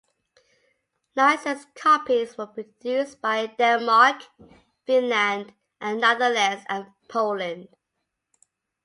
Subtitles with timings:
[1.15, 4.23] Licensed copies were produced in Denmark,
[4.87, 7.67] Finland, the Netherlands and Poland.